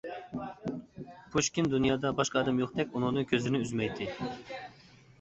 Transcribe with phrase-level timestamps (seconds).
[1.35, 4.13] پۇشكىن دۇنيادا باشقا ئادەم يوقتەك ئۇنىڭدىن كۆزلىرىنى ئۈزمەيتتى.